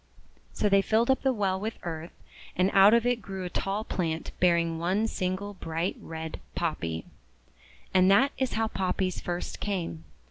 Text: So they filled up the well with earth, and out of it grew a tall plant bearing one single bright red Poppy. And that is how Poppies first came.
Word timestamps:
So 0.51 0.67
they 0.67 0.81
filled 0.81 1.11
up 1.11 1.21
the 1.21 1.31
well 1.31 1.59
with 1.59 1.77
earth, 1.83 2.09
and 2.55 2.71
out 2.73 2.95
of 2.95 3.05
it 3.05 3.21
grew 3.21 3.43
a 3.43 3.51
tall 3.51 3.83
plant 3.83 4.31
bearing 4.39 4.79
one 4.79 5.05
single 5.05 5.53
bright 5.53 5.95
red 5.99 6.39
Poppy. 6.55 7.05
And 7.93 8.09
that 8.09 8.31
is 8.39 8.53
how 8.53 8.67
Poppies 8.67 9.21
first 9.21 9.59
came. 9.59 10.03